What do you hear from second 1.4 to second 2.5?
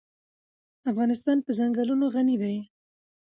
په چنګلونه غني